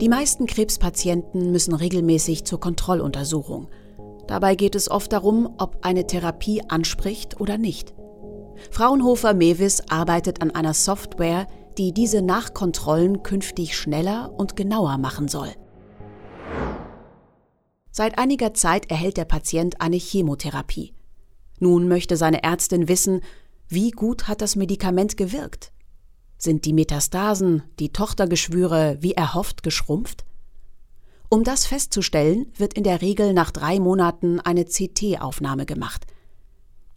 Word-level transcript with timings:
Die 0.00 0.10
meisten 0.10 0.46
Krebspatienten 0.46 1.52
müssen 1.52 1.74
regelmäßig 1.74 2.44
zur 2.44 2.60
Kontrolluntersuchung. 2.60 3.68
Dabei 4.26 4.54
geht 4.54 4.74
es 4.74 4.90
oft 4.90 5.10
darum, 5.10 5.54
ob 5.56 5.78
eine 5.86 6.06
Therapie 6.06 6.62
anspricht 6.68 7.40
oder 7.40 7.56
nicht. 7.56 7.94
Fraunhofer 8.70 9.32
Mewis 9.32 9.82
arbeitet 9.88 10.42
an 10.42 10.50
einer 10.50 10.74
Software, 10.74 11.46
die 11.78 11.92
diese 11.92 12.20
Nachkontrollen 12.20 13.22
künftig 13.22 13.76
schneller 13.76 14.34
und 14.36 14.54
genauer 14.54 14.98
machen 14.98 15.28
soll. 15.28 15.50
Seit 17.90 18.18
einiger 18.18 18.52
Zeit 18.52 18.90
erhält 18.90 19.16
der 19.16 19.24
Patient 19.24 19.80
eine 19.80 19.96
Chemotherapie. 19.96 20.92
Nun 21.58 21.88
möchte 21.88 22.18
seine 22.18 22.42
Ärztin 22.42 22.88
wissen, 22.88 23.22
wie 23.68 23.92
gut 23.92 24.28
hat 24.28 24.42
das 24.42 24.56
Medikament 24.56 25.16
gewirkt? 25.16 25.72
Sind 26.38 26.64
die 26.64 26.72
Metastasen, 26.72 27.62
die 27.78 27.90
Tochtergeschwüre, 27.90 28.98
wie 29.00 29.12
erhofft, 29.12 29.62
geschrumpft? 29.62 30.24
Um 31.28 31.44
das 31.44 31.66
festzustellen, 31.66 32.46
wird 32.56 32.74
in 32.74 32.84
der 32.84 33.02
Regel 33.02 33.32
nach 33.32 33.50
drei 33.50 33.80
Monaten 33.80 34.40
eine 34.40 34.64
CT-Aufnahme 34.64 35.66
gemacht. 35.66 36.06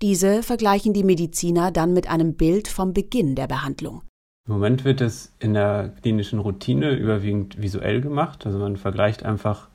Diese 0.02 0.44
vergleichen 0.44 0.94
die 0.94 1.04
Mediziner 1.04 1.72
dann 1.72 1.94
mit 1.94 2.10
einem 2.10 2.36
Bild 2.36 2.68
vom 2.68 2.94
Beginn 2.94 3.36
der 3.36 3.48
Behandlung. 3.48 4.04
Im 4.48 4.54
Moment 4.54 4.86
wird 4.86 5.02
es 5.02 5.34
in 5.40 5.54
der 5.54 5.94
klinischen 6.02 6.40
Routine 6.40 6.96
überwiegend 6.96 7.62
visuell 7.62 8.02
gemacht. 8.02 8.46
Also 8.46 8.60
man 8.60 8.78
vergleicht 8.78 9.24
einfach 9.24 9.68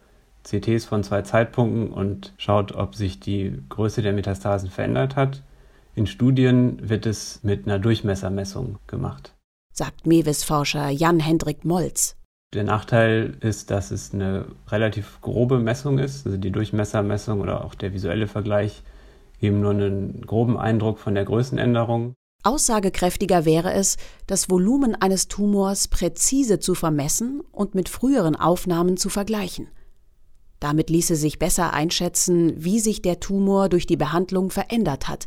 CTs 0.45 0.85
von 0.85 1.05
zwei 1.05 1.23
Zeitpunkten 1.23 1.93
und 1.93 2.33
schaut, 2.39 2.73
ob 2.73 2.95
sich 2.95 3.21
die 3.21 3.61
Größe 3.69 4.03
der 4.03 4.13
Metastasen 4.13 4.71
verändert 4.71 5.17
hat. 5.17 5.43
In 5.95 6.07
Studien 6.07 6.89
wird 6.89 7.07
es 7.07 7.41
mit 7.43 7.67
einer 7.67 7.79
Durchmessermessung 7.79 8.79
gemacht, 8.87 9.34
sagt 9.75 10.07
Mewis-Forscher 10.07 10.89
Jan-Hendrik 10.89 11.65
Molz. 11.65 12.17
Der 12.55 12.63
Nachteil 12.63 13.37
ist, 13.41 13.73
dass 13.73 13.91
es 13.91 14.15
eine 14.15 14.47
relativ 14.69 15.21
grobe 15.21 15.59
Messung 15.59 15.99
ist. 15.99 16.25
Also 16.25 16.39
die 16.39 16.53
Durchmessermessung 16.53 17.41
oder 17.41 17.65
auch 17.65 17.75
der 17.75 17.93
visuelle 17.93 18.29
Vergleich 18.29 18.85
geben 19.41 19.61
nur 19.61 19.73
einen 19.73 20.25
groben 20.25 20.57
Eindruck 20.57 21.01
von 21.01 21.17
der 21.17 21.25
Größenänderung. 21.25 22.15
Aussagekräftiger 22.45 23.45
wäre 23.45 23.73
es, 23.73 23.97
das 24.29 24.49
Volumen 24.49 24.95
eines 24.95 25.27
Tumors 25.27 25.89
präzise 25.89 26.61
zu 26.61 26.75
vermessen 26.75 27.43
und 27.51 27.75
mit 27.75 27.89
früheren 27.89 28.37
Aufnahmen 28.37 28.97
zu 28.97 29.09
vergleichen. 29.09 29.69
Damit 30.61 30.91
ließe 30.91 31.17
sich 31.17 31.41
besser 31.41 31.73
einschätzen, 31.75 32.53
wie 32.57 32.79
sich 32.79 33.03
der 33.03 33.19
Tumor 33.19 33.69
durch 33.69 33.87
die 33.87 33.97
Behandlung 33.97 34.51
verändert 34.51 35.09
hat. 35.09 35.27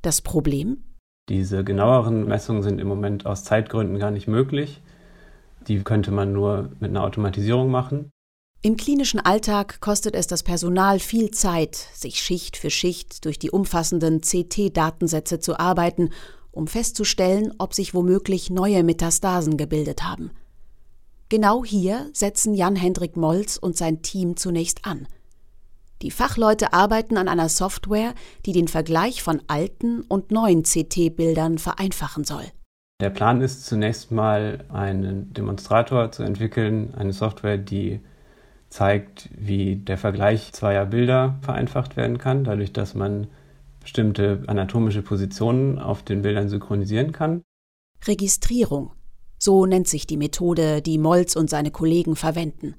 Das 0.00 0.22
Problem? 0.22 0.84
Diese 1.28 1.62
genaueren 1.62 2.26
Messungen 2.26 2.62
sind 2.62 2.80
im 2.80 2.88
Moment 2.88 3.26
aus 3.26 3.44
Zeitgründen 3.44 3.98
gar 3.98 4.10
nicht 4.10 4.28
möglich. 4.28 4.80
Die 5.66 5.82
könnte 5.82 6.10
man 6.10 6.32
nur 6.32 6.70
mit 6.80 6.90
einer 6.90 7.04
Automatisierung 7.04 7.70
machen. 7.70 8.10
Im 8.62 8.76
klinischen 8.76 9.20
Alltag 9.20 9.80
kostet 9.80 10.16
es 10.16 10.26
das 10.26 10.42
Personal 10.42 10.98
viel 10.98 11.30
Zeit, 11.30 11.76
sich 11.76 12.18
Schicht 12.18 12.56
für 12.56 12.70
Schicht 12.70 13.24
durch 13.24 13.38
die 13.38 13.50
umfassenden 13.50 14.20
CT-Datensätze 14.20 15.38
zu 15.38 15.60
arbeiten, 15.60 16.10
um 16.50 16.66
festzustellen, 16.66 17.52
ob 17.58 17.74
sich 17.74 17.94
womöglich 17.94 18.50
neue 18.50 18.82
Metastasen 18.82 19.56
gebildet 19.56 20.02
haben. 20.02 20.32
Genau 21.28 21.64
hier 21.64 22.08
setzen 22.14 22.54
Jan-Hendrik 22.54 23.16
Molz 23.16 23.58
und 23.58 23.76
sein 23.76 24.02
Team 24.02 24.36
zunächst 24.36 24.86
an. 24.86 25.06
Die 26.02 26.10
Fachleute 26.10 26.72
arbeiten 26.72 27.16
an 27.16 27.28
einer 27.28 27.48
Software, 27.48 28.14
die 28.46 28.52
den 28.52 28.68
Vergleich 28.68 29.22
von 29.22 29.42
alten 29.48 30.02
und 30.02 30.30
neuen 30.30 30.62
CT-Bildern 30.62 31.58
vereinfachen 31.58 32.24
soll. 32.24 32.44
Der 33.00 33.10
Plan 33.10 33.40
ist 33.40 33.66
zunächst 33.66 34.10
mal 34.10 34.64
einen 34.72 35.32
Demonstrator 35.32 36.10
zu 36.12 36.22
entwickeln, 36.22 36.94
eine 36.94 37.12
Software, 37.12 37.58
die 37.58 38.00
zeigt, 38.68 39.28
wie 39.32 39.76
der 39.76 39.98
Vergleich 39.98 40.52
zweier 40.52 40.86
Bilder 40.86 41.38
vereinfacht 41.42 41.96
werden 41.96 42.18
kann, 42.18 42.44
dadurch, 42.44 42.72
dass 42.72 42.94
man 42.94 43.28
bestimmte 43.80 44.42
anatomische 44.46 45.02
Positionen 45.02 45.78
auf 45.78 46.02
den 46.02 46.22
Bildern 46.22 46.48
synchronisieren 46.48 47.12
kann. 47.12 47.42
Registrierung. 48.06 48.92
So 49.38 49.66
nennt 49.66 49.88
sich 49.88 50.06
die 50.06 50.16
Methode, 50.16 50.82
die 50.82 50.98
Molz 50.98 51.36
und 51.36 51.48
seine 51.48 51.70
Kollegen 51.70 52.16
verwenden. 52.16 52.74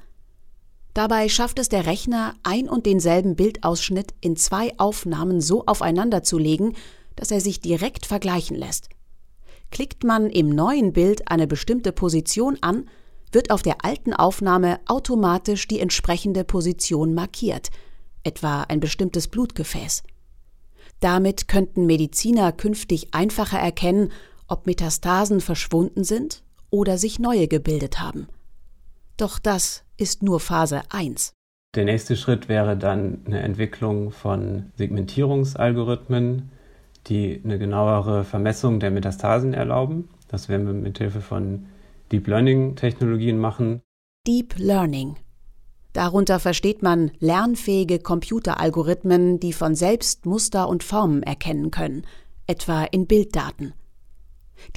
Dabei 1.00 1.30
schafft 1.30 1.60
es 1.60 1.70
der 1.70 1.86
Rechner, 1.86 2.36
ein 2.44 2.68
und 2.68 2.86
denselben 2.86 3.38
Bildausschnitt 3.38 4.14
in 4.20 4.36
zwei 4.36 4.78
Aufnahmen 4.78 5.40
so 5.40 5.66
aufeinander 5.66 6.24
zu 6.24 6.38
legen, 6.38 6.76
dass 7.16 7.32
er 7.32 7.40
sich 7.40 7.62
direkt 7.62 8.06
vergleichen 8.06 8.58
lässt. 8.58 8.90
Klickt 9.72 10.04
man 10.04 10.30
im 10.30 10.50
neuen 10.50 10.92
Bild 10.92 11.32
eine 11.32 11.48
bestimmte 11.48 11.94
Position 11.94 12.58
an, 12.60 12.90
wird 13.32 13.50
auf 13.50 13.62
der 13.62 13.86
alten 13.86 14.12
Aufnahme 14.14 14.82
automatisch 14.88 15.70
die 15.70 15.80
entsprechende 15.80 16.44
Position 16.44 17.14
markiert, 17.14 17.70
etwa 18.24 18.64
ein 18.64 18.82
bestimmtes 18.82 19.30
Blutgefäß. 19.30 20.04
Damit 21.00 21.48
könnten 21.48 21.86
Mediziner 21.86 22.52
künftig 22.52 23.14
einfacher 23.14 23.58
erkennen, 23.58 24.12
ob 24.50 24.66
Metastasen 24.66 25.40
verschwunden 25.40 26.04
sind 26.04 26.44
oder 26.70 26.98
sich 26.98 27.20
neue 27.20 27.48
gebildet 27.48 28.02
haben. 28.02 28.28
Doch 29.20 29.38
das 29.38 29.84
ist 29.98 30.24
nur 30.24 30.40
Phase 30.40 30.82
1. 30.88 31.34
Der 31.76 31.84
nächste 31.84 32.16
Schritt 32.16 32.48
wäre 32.48 32.78
dann 32.78 33.20
eine 33.26 33.42
Entwicklung 33.42 34.12
von 34.12 34.72
Segmentierungsalgorithmen, 34.78 36.50
die 37.08 37.42
eine 37.44 37.60
genauere 37.60 38.24
Vermessung 38.24 38.80
der 38.80 38.92
Metastasen 38.92 39.54
erlauben. 39.54 40.08
Das 40.30 40.48
werden 40.48 40.66
wir 40.68 40.74
mit 40.74 41.00
Hilfe 41.00 41.20
von 41.20 41.66
Deep 42.14 42.28
Learning 42.28 42.78
Technologien 42.78 43.40
machen. 43.40 43.82
Deep 44.26 44.58
Learning. 44.58 45.18
Darunter 45.92 46.40
versteht 46.40 46.82
man 46.82 47.12
lernfähige 47.20 48.00
Computeralgorithmen, 48.00 49.42
die 49.42 49.52
von 49.52 49.76
selbst 49.76 50.26
Muster 50.26 50.70
und 50.70 50.82
Formen 50.82 51.24
erkennen 51.24 51.72
können, 51.72 52.06
etwa 52.48 52.86
in 52.86 53.06
Bilddaten. 53.06 53.74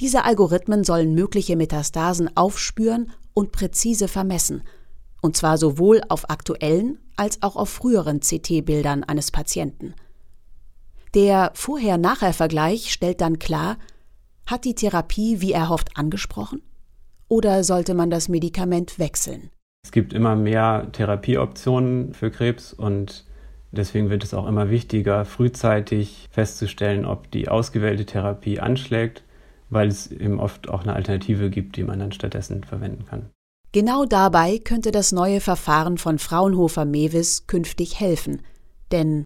Diese 0.01 0.25
Algorithmen 0.25 0.83
sollen 0.83 1.13
mögliche 1.13 1.55
Metastasen 1.55 2.35
aufspüren 2.35 3.09
und 3.33 3.51
präzise 3.51 4.07
vermessen, 4.07 4.63
und 5.21 5.37
zwar 5.37 5.57
sowohl 5.57 6.01
auf 6.09 6.29
aktuellen 6.29 6.99
als 7.15 7.41
auch 7.41 7.55
auf 7.55 7.69
früheren 7.69 8.19
CT-Bildern 8.19 9.03
eines 9.03 9.31
Patienten. 9.31 9.93
Der 11.13 11.51
Vorher-Nachher-Vergleich 11.53 12.91
stellt 12.91 13.21
dann 13.21 13.39
klar, 13.39 13.77
hat 14.45 14.65
die 14.65 14.75
Therapie 14.75 15.41
wie 15.41 15.51
erhofft 15.51 15.95
angesprochen? 15.95 16.61
Oder 17.27 17.63
sollte 17.63 17.93
man 17.93 18.09
das 18.09 18.29
Medikament 18.29 18.99
wechseln? 18.99 19.49
Es 19.83 19.91
gibt 19.91 20.13
immer 20.13 20.35
mehr 20.35 20.89
Therapieoptionen 20.91 22.13
für 22.13 22.31
Krebs 22.31 22.73
und 22.73 23.25
deswegen 23.71 24.09
wird 24.09 24.23
es 24.23 24.33
auch 24.33 24.47
immer 24.47 24.69
wichtiger, 24.69 25.25
frühzeitig 25.25 26.29
festzustellen, 26.31 27.05
ob 27.05 27.29
die 27.31 27.47
ausgewählte 27.47 28.05
Therapie 28.05 28.59
anschlägt, 28.59 29.23
weil 29.73 29.87
es 29.87 30.11
eben 30.11 30.39
oft 30.39 30.69
auch 30.69 30.83
eine 30.83 30.93
Alternative 30.93 31.49
gibt, 31.49 31.75
die 31.75 31.83
man 31.83 31.99
dann 31.99 32.11
stattdessen 32.11 32.63
verwenden 32.63 33.05
kann. 33.05 33.29
Genau 33.71 34.05
dabei 34.05 34.59
könnte 34.59 34.91
das 34.91 35.11
neue 35.11 35.39
Verfahren 35.39 35.97
von 35.97 36.19
Fraunhofer 36.19 36.85
Mewis 36.85 37.47
künftig 37.47 37.99
helfen, 37.99 38.41
denn 38.91 39.23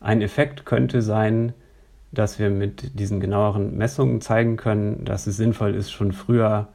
ein 0.00 0.22
Effekt 0.22 0.64
könnte 0.64 1.02
sein, 1.02 1.52
dass 2.12 2.38
wir 2.38 2.50
mit 2.50 2.98
diesen 2.98 3.20
genaueren 3.20 3.76
Messungen 3.76 4.20
zeigen 4.20 4.56
können, 4.56 5.04
dass 5.04 5.26
es 5.26 5.36
sinnvoll 5.36 5.74
ist, 5.74 5.90
schon 5.90 6.12
früher 6.12 6.68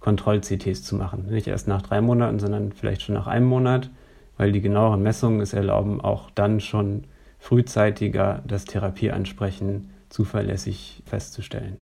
Kontroll-CTs 0.00 0.84
zu 0.84 0.94
machen. 0.94 1.26
Nicht 1.30 1.48
erst 1.48 1.66
nach 1.66 1.82
drei 1.82 2.00
Monaten, 2.00 2.38
sondern 2.38 2.72
vielleicht 2.72 3.02
schon 3.02 3.14
nach 3.14 3.26
einem 3.26 3.46
Monat, 3.46 3.90
weil 4.36 4.52
die 4.52 4.60
genaueren 4.60 5.02
Messungen 5.02 5.40
es 5.40 5.52
erlauben, 5.52 6.00
auch 6.00 6.30
dann 6.30 6.60
schon 6.60 7.04
frühzeitiger 7.38 8.42
das 8.46 8.66
Therapieansprechen 8.66 9.90
zuverlässig 10.08 11.02
festzustellen. 11.06 11.78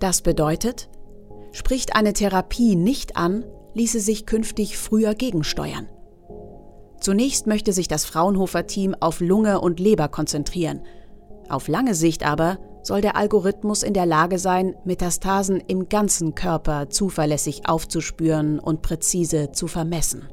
Das 0.00 0.22
bedeutet, 0.22 0.88
spricht 1.52 1.94
eine 1.94 2.14
Therapie 2.14 2.74
nicht 2.74 3.16
an, 3.16 3.44
ließe 3.74 4.00
sich 4.00 4.26
künftig 4.26 4.78
früher 4.78 5.14
gegensteuern. 5.14 5.88
Zunächst 7.00 7.46
möchte 7.46 7.72
sich 7.72 7.86
das 7.86 8.04
Fraunhofer-Team 8.06 8.96
auf 8.98 9.20
Lunge 9.20 9.60
und 9.60 9.78
Leber 9.78 10.08
konzentrieren. 10.08 10.82
Auf 11.48 11.68
lange 11.68 11.94
Sicht 11.94 12.26
aber 12.26 12.58
soll 12.82 13.02
der 13.02 13.16
Algorithmus 13.16 13.82
in 13.82 13.92
der 13.92 14.06
Lage 14.06 14.38
sein, 14.38 14.74
Metastasen 14.84 15.60
im 15.60 15.88
ganzen 15.88 16.34
Körper 16.34 16.88
zuverlässig 16.88 17.68
aufzuspüren 17.68 18.58
und 18.58 18.82
präzise 18.82 19.52
zu 19.52 19.66
vermessen. 19.66 20.28